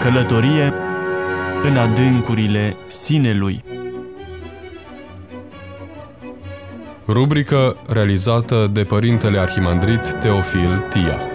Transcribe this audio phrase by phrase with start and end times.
[0.00, 0.72] Călătorie
[1.64, 3.64] în adâncurile sinelui.
[7.06, 11.29] Rubrică realizată de Părintele Arhimandrit Teofil Tia.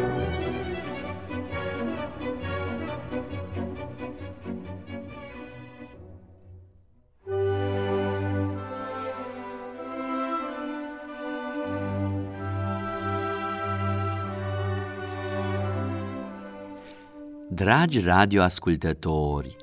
[17.55, 19.55] Dragi radioascultători,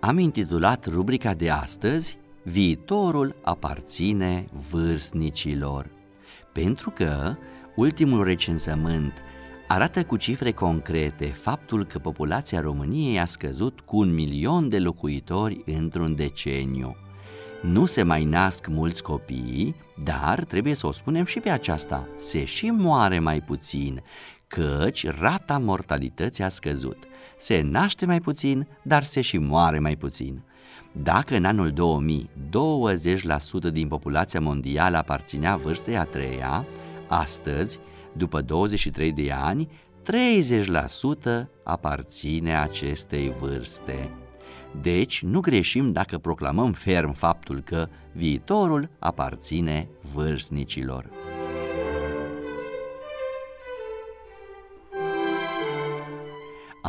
[0.00, 5.90] am intitulat rubrica de astăzi Viitorul aparține vârstnicilor,
[6.52, 7.34] pentru că
[7.76, 9.12] ultimul recensământ
[9.68, 15.62] arată cu cifre concrete faptul că populația României a scăzut cu un milion de locuitori
[15.66, 16.96] într-un deceniu.
[17.62, 19.74] Nu se mai nasc mulți copii,
[20.04, 24.02] dar trebuie să o spunem și pe aceasta, se și moare mai puțin,
[24.54, 26.96] căci rata mortalității a scăzut.
[27.38, 30.42] Se naște mai puțin, dar se și moare mai puțin.
[30.92, 32.30] Dacă în anul 2000
[33.68, 36.66] 20% din populația mondială aparținea vârstei a treia,
[37.08, 37.78] astăzi,
[38.12, 39.68] după 23 de ani,
[41.42, 44.10] 30% aparține acestei vârste.
[44.80, 51.21] Deci nu greșim dacă proclamăm ferm faptul că viitorul aparține vârstnicilor.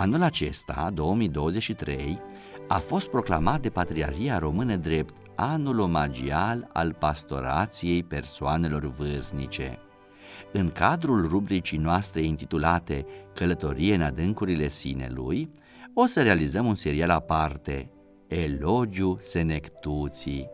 [0.03, 2.21] Anul acesta, 2023,
[2.67, 9.79] a fost proclamat de Patriarhia Română drept anul omagial al pastorației persoanelor vârstnice.
[10.51, 15.51] În cadrul rubricii noastre intitulate Călătorie în adâncurile sinelui,
[15.93, 17.91] o să realizăm un serial aparte,
[18.27, 20.49] Elogiu Senectuții,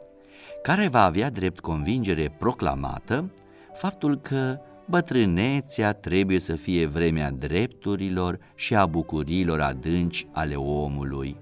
[0.63, 3.31] care va avea drept convingere proclamată
[3.73, 4.59] faptul că
[4.89, 11.37] bătrânețea trebuie să fie vremea drepturilor și a bucuriilor adânci ale omului.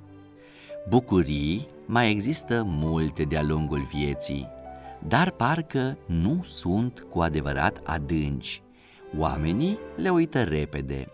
[0.90, 4.48] Bucurii mai există multe de-a lungul vieții,
[5.08, 8.62] dar parcă nu sunt cu adevărat adânci.
[9.18, 11.08] Oamenii le uită repede,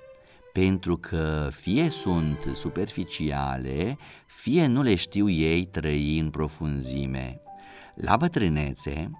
[0.53, 7.41] pentru că fie sunt superficiale, fie nu le știu ei trăi în profunzime.
[7.95, 9.11] La bătrânețe,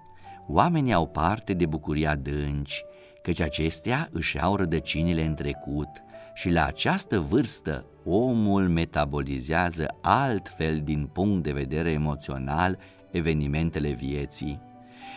[0.48, 2.84] oamenii au parte de bucurii adânci,
[3.24, 5.88] căci acestea își au rădăcinile în trecut
[6.34, 12.78] și la această vârstă omul metabolizează altfel din punct de vedere emoțional
[13.10, 14.60] evenimentele vieții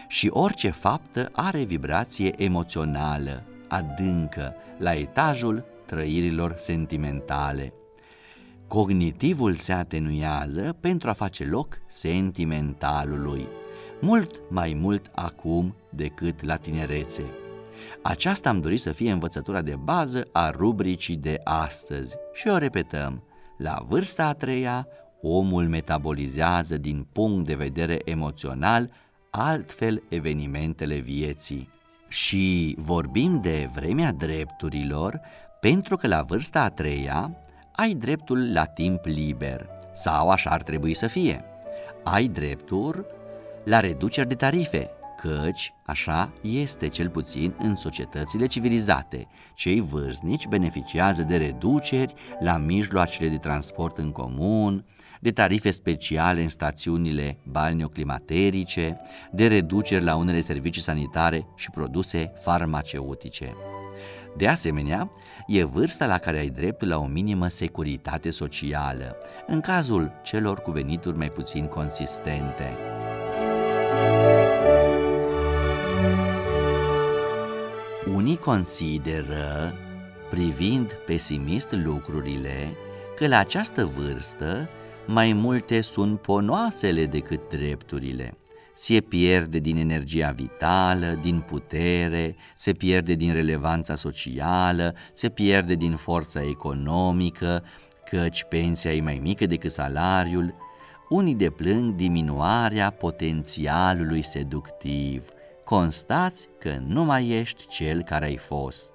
[0.07, 7.73] și orice faptă are vibrație emoțională, adâncă, la etajul trăirilor sentimentale.
[8.67, 13.47] Cognitivul se atenuiază pentru a face loc sentimentalului,
[14.01, 17.23] mult mai mult acum decât la tinerețe.
[18.01, 23.23] Aceasta am dorit să fie învățătura de bază a rubricii de astăzi și o repetăm.
[23.57, 24.87] La vârsta a treia,
[25.21, 28.89] omul metabolizează din punct de vedere emoțional
[29.31, 31.69] altfel evenimentele vieții.
[32.07, 35.21] Și vorbim de vremea drepturilor
[35.59, 37.37] pentru că la vârsta a treia
[37.71, 41.43] ai dreptul la timp liber, sau așa ar trebui să fie.
[42.03, 43.05] Ai dreptul
[43.63, 44.89] la reduceri de tarife,
[45.21, 49.27] căci așa este cel puțin în societățile civilizate.
[49.53, 54.85] Cei vârstnici beneficiază de reduceri la mijloacele de transport în comun,
[55.19, 58.97] de tarife speciale în stațiunile balneoclimaterice,
[59.31, 63.55] de reduceri la unele servicii sanitare și produse farmaceutice.
[64.37, 65.09] De asemenea,
[65.47, 69.17] e vârsta la care ai dreptul la o minimă securitate socială,
[69.47, 72.77] în cazul celor cu venituri mai puțin consistente.
[78.15, 79.73] Unii consideră,
[80.29, 82.73] privind pesimist lucrurile,
[83.15, 84.69] că la această vârstă
[85.05, 88.37] mai multe sunt ponoasele decât drepturile.
[88.75, 95.95] Se pierde din energia vitală, din putere, se pierde din relevanța socială, se pierde din
[95.95, 97.63] forța economică,
[98.09, 100.55] căci pensia e mai mică decât salariul.
[101.09, 105.23] Unii deplâng diminuarea potențialului seductiv–
[105.67, 108.91] constați că nu mai ești cel care ai fost.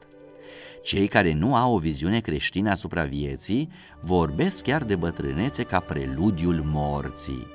[0.83, 3.69] Cei care nu au o viziune creștină asupra vieții
[4.01, 7.47] vorbesc chiar de bătrânețe ca preludiul morții.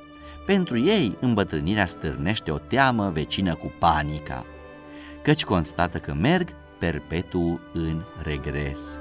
[0.46, 4.46] Pentru ei, îmbătrânirea stârnește o teamă vecină cu panica,
[5.24, 6.50] căci constată că merg
[6.80, 9.00] perpetu în regres.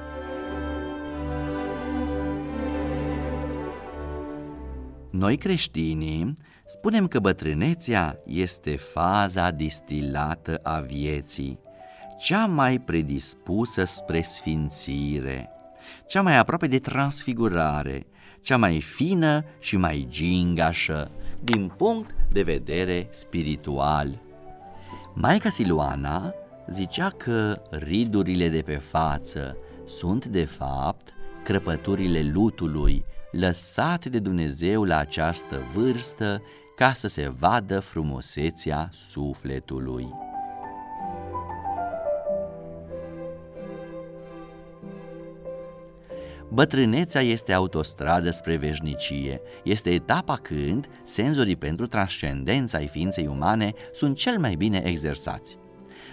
[5.10, 6.34] Noi creștinii
[6.66, 11.58] spunem că bătrânețea este faza distilată a vieții,
[12.18, 15.50] cea mai predispusă spre sfințire.
[16.08, 18.06] cea mai aproape de transfigurare,
[18.40, 21.10] cea mai fină și mai gingașă
[21.40, 24.20] din punct de vedere spiritual.
[25.14, 26.34] Maica Siluana
[26.70, 31.14] zicea că ridurile de pe față sunt de fapt
[31.44, 33.04] crăpăturile lutului
[33.36, 36.42] lăsate de Dumnezeu la această vârstă
[36.76, 40.08] ca să se vadă frumusețea sufletului.
[46.48, 54.16] Bătrânețea este autostradă spre veșnicie, este etapa când senzorii pentru transcendența ai ființei umane sunt
[54.16, 55.58] cel mai bine exersați.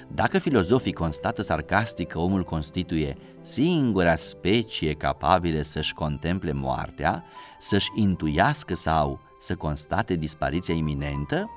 [0.07, 7.24] Dacă filozofii constată sarcastic că omul constituie singura specie capabilă să-și contemple moartea,
[7.60, 11.50] să-și intuiască sau să constate dispariția iminentă,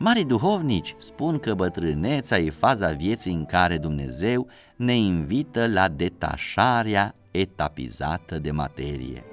[0.00, 4.46] Mari duhovnici spun că bătrâneța e faza vieții în care Dumnezeu
[4.76, 9.24] ne invită la detașarea etapizată de materie,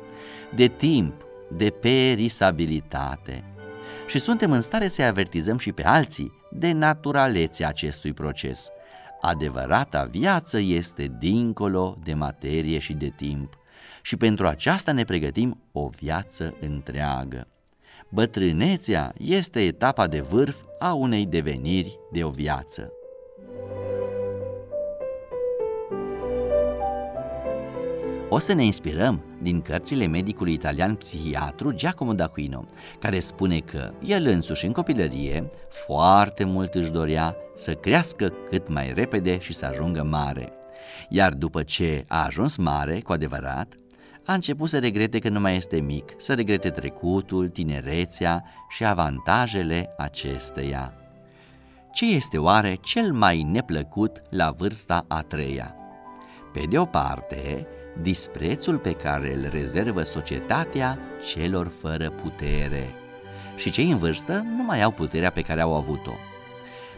[0.55, 1.25] de timp,
[1.57, 3.54] de perisabilitate.
[4.07, 8.69] Și suntem în stare să avertizăm și pe alții de naturalețea acestui proces.
[9.21, 13.57] Adevărata viață este dincolo de materie și de timp
[14.01, 17.47] și pentru aceasta ne pregătim o viață întreagă.
[18.09, 22.91] Bătrânețea este etapa de vârf a unei deveniri de o viață.
[28.29, 32.59] O să ne inspirăm din cărțile medicului italian psihiatru Giacomo d'Aquino,
[32.99, 38.93] care spune că el însuși în copilărie foarte mult își dorea să crească cât mai
[38.93, 40.53] repede și să ajungă mare.
[41.09, 43.73] Iar după ce a ajuns mare, cu adevărat,
[44.25, 49.93] a început să regrete că nu mai este mic, să regrete trecutul, tinerețea și avantajele
[49.97, 50.93] acesteia.
[51.93, 55.75] Ce este oare cel mai neplăcut la vârsta a treia?
[56.53, 57.67] Pe de o parte,
[58.01, 62.89] disprețul pe care îl rezervă societatea celor fără putere.
[63.55, 66.13] Și cei în vârstă nu mai au puterea pe care au avut-o.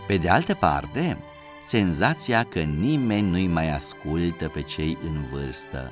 [0.08, 1.18] Pe de altă parte,
[1.66, 5.92] senzația că nimeni nu-i mai ascultă pe cei în vârstă,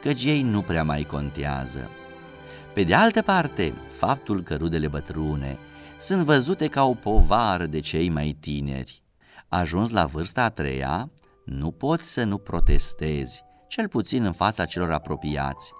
[0.00, 1.90] căci ei nu prea mai contează.
[2.74, 5.58] Pe de altă parte, faptul că rudele bătrâne
[5.98, 9.02] sunt văzute ca o povară de cei mai tineri.
[9.48, 11.10] Ajuns la vârsta a treia,
[11.44, 15.72] nu poți să nu protestezi, cel puțin în fața celor apropiați,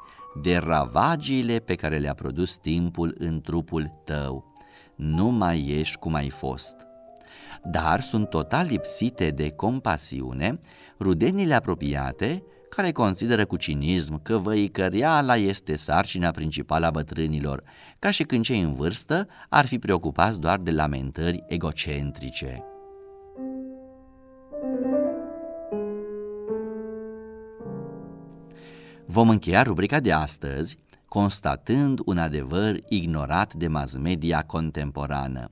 [0.42, 4.54] de ravagiile pe care le-a produs timpul în trupul tău.
[4.96, 6.76] Nu mai ești cum ai fost.
[7.64, 10.58] Dar sunt total lipsite de compasiune
[11.00, 17.62] rudenile apropiate care consideră cu cinism că văicăreala este sarcina principală a bătrânilor,
[17.98, 22.71] ca și când cei în vârstă ar fi preocupați doar de lamentări egocentrice.
[29.12, 30.78] Vom încheia rubrica de astăzi
[31.08, 35.50] constatând un adevăr ignorat de mass media contemporană.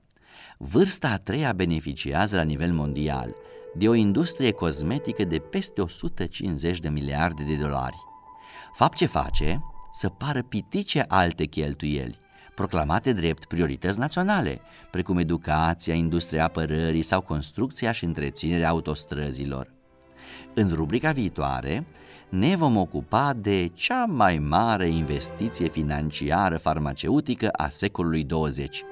[0.57, 3.35] Vârsta a treia beneficiază la nivel mondial
[3.75, 7.95] de o industrie cosmetică de peste 150 de miliarde de dolari.
[8.73, 12.19] Fapt ce face să pară pitice alte cheltuieli,
[12.55, 14.61] proclamate drept priorități naționale,
[14.91, 19.73] precum educația, industria apărării sau construcția și întreținerea autostrăzilor.
[20.53, 21.85] În rubrica viitoare
[22.31, 28.83] ne vom ocupa de cea mai mare investiție financiară farmaceutică a secolului 20,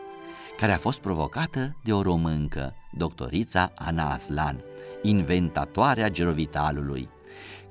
[0.58, 4.63] care a fost provocată de o româncă, doctorița Ana Aslan,
[5.02, 7.10] inventatoarea gerovitalului,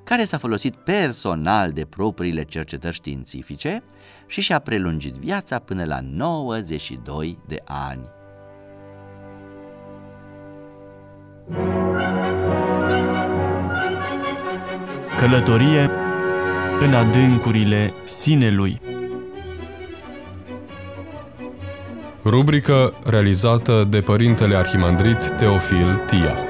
[0.04, 3.83] care s-a folosit personal de propriile cercetări științifice
[4.26, 8.09] și și-a prelungit viața până la 92 de ani.
[15.18, 15.90] Călătorie
[16.80, 18.80] în adâncurile sinelui.
[22.25, 26.48] Rubrică realizată de Părintele Arhimandrit Teofil Tia.